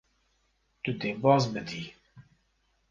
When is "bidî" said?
1.53-1.83